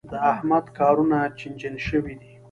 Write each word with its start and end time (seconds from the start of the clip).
د 0.11 0.13
احمد 0.31 0.65
کارونه 0.77 1.17
چينجن 1.39 1.75
شوي 1.87 2.13
دي. 2.21 2.29